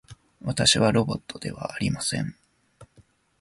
[0.41, 2.35] 私はロボットではありません